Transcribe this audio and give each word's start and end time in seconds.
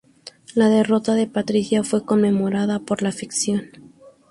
La 0.55 0.67
derrota 0.69 1.13
de 1.13 1.27
Patrícia 1.27 1.83
fue 1.83 2.03
conmemorada 2.03 2.79
por 2.79 3.03
la 3.03 3.09
afición. 3.09 3.69